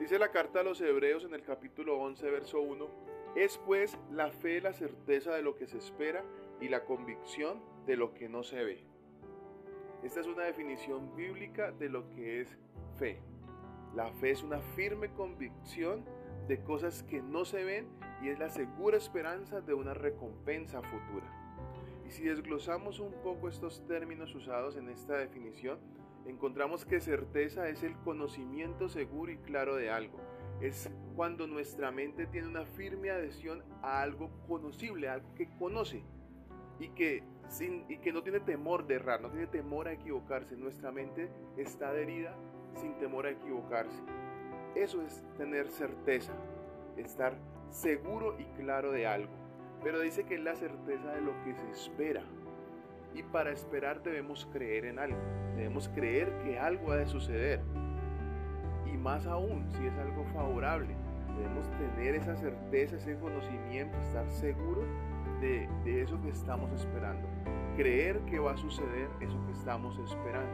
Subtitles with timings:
[0.00, 2.88] Dice la carta a los Hebreos en el capítulo 11, verso 1,
[3.36, 6.24] es pues la fe la certeza de lo que se espera
[6.58, 8.82] y la convicción de lo que no se ve.
[10.02, 12.56] Esta es una definición bíblica de lo que es
[12.98, 13.20] fe.
[13.94, 16.02] La fe es una firme convicción
[16.48, 17.86] de cosas que no se ven
[18.22, 21.30] y es la segura esperanza de una recompensa futura.
[22.06, 25.78] Y si desglosamos un poco estos términos usados en esta definición,
[26.26, 30.18] encontramos que certeza es el conocimiento seguro y claro de algo.
[30.60, 36.02] Es cuando nuestra mente tiene una firme adhesión a algo conocible, algo que conoce
[36.78, 40.56] y que, sin, y que no tiene temor de errar, no tiene temor a equivocarse.
[40.56, 42.34] Nuestra mente está adherida
[42.74, 44.02] sin temor a equivocarse.
[44.74, 46.32] Eso es tener certeza,
[46.96, 47.36] estar
[47.70, 49.32] seguro y claro de algo.
[49.82, 52.22] Pero dice que es la certeza de lo que se espera.
[53.14, 55.18] Y para esperar debemos creer en algo.
[55.56, 57.60] Debemos creer que algo ha de suceder.
[58.86, 60.94] Y más aún, si es algo favorable,
[61.36, 64.86] debemos tener esa certeza, ese conocimiento, estar seguros
[65.40, 67.28] de, de eso que estamos esperando.
[67.76, 70.52] Creer que va a suceder eso que estamos esperando.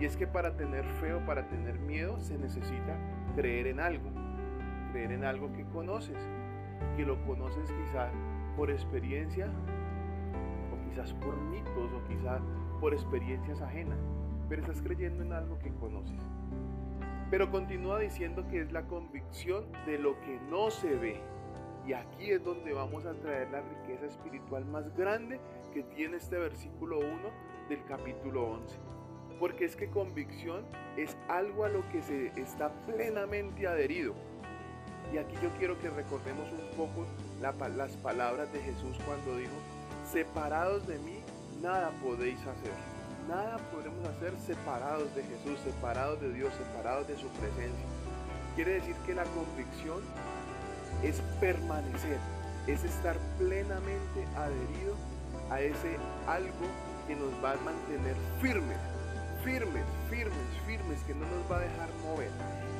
[0.00, 2.96] Y es que para tener fe o para tener miedo se necesita
[3.34, 4.10] creer en algo,
[4.92, 6.18] creer en algo que conoces,
[6.96, 8.12] que lo conoces quizás
[8.56, 9.50] por experiencia
[10.88, 12.40] quizás por mitos o quizás
[12.80, 13.98] por experiencias ajenas,
[14.48, 16.20] pero estás creyendo en algo que conoces.
[17.30, 21.20] Pero continúa diciendo que es la convicción de lo que no se ve.
[21.86, 25.40] Y aquí es donde vamos a traer la riqueza espiritual más grande
[25.72, 27.08] que tiene este versículo 1
[27.68, 28.78] del capítulo 11
[29.38, 30.64] porque es que convicción
[30.96, 34.14] es algo a lo que se está plenamente adherido.
[35.12, 37.06] Y aquí yo quiero que recordemos un poco
[37.40, 39.52] las palabras de Jesús cuando dijo,
[40.12, 41.20] separados de mí,
[41.62, 42.72] nada podéis hacer.
[43.28, 47.86] Nada podremos hacer separados de Jesús, separados de Dios, separados de su presencia.
[48.54, 50.00] Quiere decir que la convicción
[51.02, 52.18] es permanecer,
[52.66, 54.94] es estar plenamente adherido
[55.50, 55.96] a ese
[56.26, 56.66] algo
[57.06, 58.78] que nos va a mantener firmes
[59.46, 60.34] firmes, firmes,
[60.66, 62.30] firmes, que no nos va a dejar mover.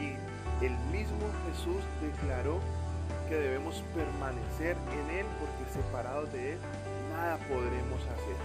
[0.00, 0.16] Y
[0.64, 2.58] el mismo Jesús declaró
[3.28, 6.58] que debemos permanecer en Él porque separados de Él
[7.14, 8.38] nada podremos hacer.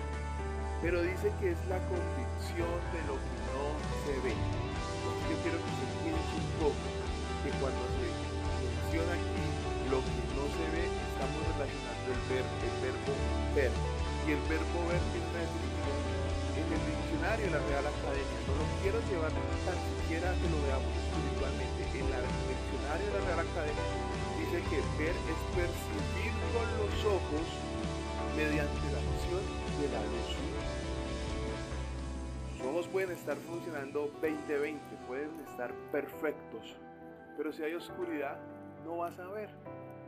[0.81, 3.65] Pero dice que es la convicción de lo que no
[4.05, 4.33] se ve.
[4.33, 6.85] yo quiero que se piense un poco
[7.43, 8.07] que cuando se
[8.61, 9.45] menciona aquí
[9.89, 13.11] lo que no se ve, estamos relacionando el verbo, el verbo
[13.57, 13.73] ver.
[14.23, 15.97] Y el verbo ver tiene una definición
[16.59, 18.37] en el diccionario de la Real Academia.
[18.45, 19.33] No lo quiero llevar
[19.65, 21.79] tan siquiera que lo veamos espiritualmente.
[21.89, 23.85] En el diccionario de la Real Academia
[24.37, 27.47] dice que ver es percibir con los ojos
[28.35, 29.43] mediante la acción
[29.79, 30.37] de la luz.
[32.57, 36.75] Sus ojos pueden estar funcionando 20-20, pueden estar perfectos,
[37.37, 38.37] pero si hay oscuridad,
[38.83, 39.49] no vas a ver.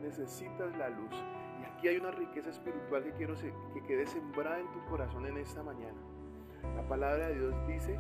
[0.02, 1.14] Necesitas la luz.
[1.62, 5.38] Y aquí hay una riqueza espiritual que quiero que quede sembrada en tu corazón en
[5.38, 5.98] esta mañana.
[6.76, 8.00] La palabra de Dios dice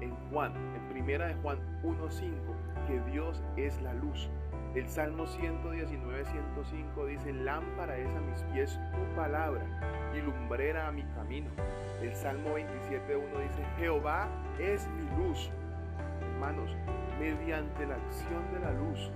[0.00, 4.28] en Juan, en primera de Juan 1.5, que Dios es la luz.
[4.74, 9.62] El Salmo 119, 105 dice, lámpara es a mis pies tu palabra
[10.12, 11.48] y lumbrera a mi camino.
[12.02, 14.26] El Salmo 27.1 dice, Jehová
[14.58, 15.48] es mi luz.
[16.20, 16.76] Hermanos,
[17.20, 19.12] mediante la acción de la luz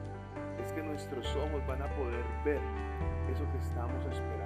[0.65, 2.61] es que nuestros ojos van a poder ver
[3.29, 4.39] eso que estamos esperando.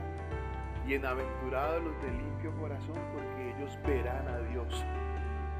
[0.86, 4.82] Bienaventurados los de limpio corazón, porque ellos verán a Dios.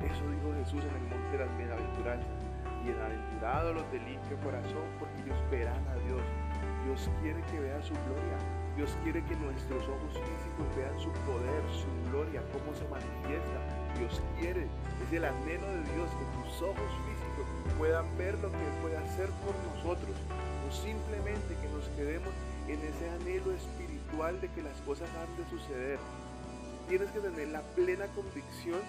[0.00, 2.51] Eso dijo Jesús en el monte de las bienaventuranzas.
[2.82, 6.22] Bienaventurados los de limpio corazón, porque ellos verán a Dios.
[6.82, 8.38] Dios quiere que vean su gloria.
[8.74, 13.58] Dios quiere que nuestros ojos físicos vean su poder, su gloria, cómo se manifiesta.
[13.94, 17.46] Dios quiere, es el anhelo de Dios que tus ojos físicos
[17.78, 20.16] puedan ver lo que Él puede hacer por nosotros.
[20.66, 22.34] No simplemente que nos quedemos
[22.66, 25.98] en ese anhelo espiritual de que las cosas han de suceder.
[26.88, 28.82] Tienes que tener la plena convicción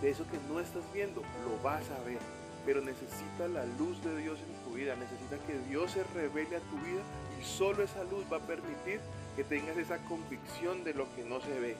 [0.00, 2.18] de eso que no estás viendo, lo vas a ver.
[2.68, 6.60] Pero necesita la luz de Dios en tu vida, necesita que Dios se revele a
[6.60, 7.00] tu vida
[7.40, 9.00] y solo esa luz va a permitir
[9.36, 11.76] que tengas esa convicción de lo que no se ve.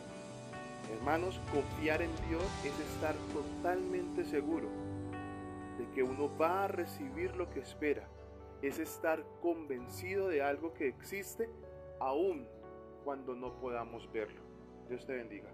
[0.91, 4.71] Hermanos, confiar en Dios es estar totalmente seguro
[5.77, 8.09] de que uno va a recibir lo que espera
[8.63, 11.51] es estar convencido de algo que existe
[12.01, 12.49] aún
[13.05, 14.41] cuando no podamos verlo.
[14.89, 15.51] Dios te bendiga.